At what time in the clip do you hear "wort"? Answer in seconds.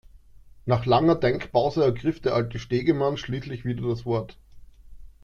4.03-4.35